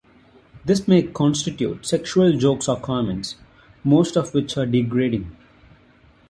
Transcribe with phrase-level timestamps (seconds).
[0.65, 3.35] This may constitute sexual jokes or comments,
[3.83, 5.35] most of which are degrading.